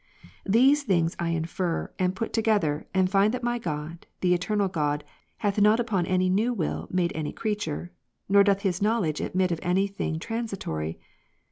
[0.47, 5.03] These things I infer, and put together, and find that my God, the eternal God,
[5.37, 7.91] hath not upon any new will made any creature,
[8.27, 10.99] nor doth His knowledge admit of any thing transitory.